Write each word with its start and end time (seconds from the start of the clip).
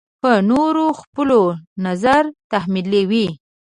په 0.21 0.31
نورو 0.49 0.85
خپل 1.01 1.29
نظر 1.85 2.23
تحمیلوي. 2.51 3.27